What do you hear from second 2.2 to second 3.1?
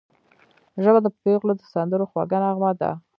نغمه ده